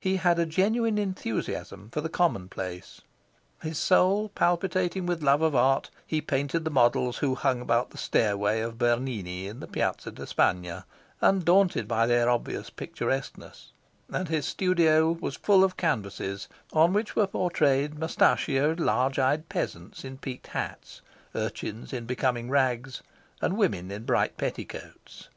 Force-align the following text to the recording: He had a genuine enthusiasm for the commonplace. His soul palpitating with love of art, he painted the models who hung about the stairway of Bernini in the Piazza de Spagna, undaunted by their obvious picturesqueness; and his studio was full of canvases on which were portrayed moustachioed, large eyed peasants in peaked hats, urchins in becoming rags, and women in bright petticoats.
He 0.00 0.16
had 0.16 0.38
a 0.38 0.46
genuine 0.46 0.96
enthusiasm 0.96 1.90
for 1.92 2.00
the 2.00 2.08
commonplace. 2.08 3.02
His 3.60 3.76
soul 3.76 4.30
palpitating 4.30 5.04
with 5.04 5.22
love 5.22 5.42
of 5.42 5.54
art, 5.54 5.90
he 6.06 6.22
painted 6.22 6.64
the 6.64 6.70
models 6.70 7.18
who 7.18 7.34
hung 7.34 7.60
about 7.60 7.90
the 7.90 7.98
stairway 7.98 8.60
of 8.62 8.78
Bernini 8.78 9.46
in 9.46 9.60
the 9.60 9.66
Piazza 9.66 10.10
de 10.10 10.26
Spagna, 10.26 10.86
undaunted 11.20 11.86
by 11.86 12.06
their 12.06 12.30
obvious 12.30 12.70
picturesqueness; 12.70 13.72
and 14.10 14.28
his 14.28 14.46
studio 14.46 15.12
was 15.12 15.36
full 15.36 15.62
of 15.62 15.76
canvases 15.76 16.48
on 16.72 16.94
which 16.94 17.14
were 17.14 17.26
portrayed 17.26 17.98
moustachioed, 17.98 18.80
large 18.80 19.18
eyed 19.18 19.50
peasants 19.50 20.02
in 20.02 20.16
peaked 20.16 20.46
hats, 20.46 21.02
urchins 21.34 21.92
in 21.92 22.06
becoming 22.06 22.48
rags, 22.48 23.02
and 23.42 23.58
women 23.58 23.90
in 23.90 24.04
bright 24.06 24.38
petticoats. 24.38 25.28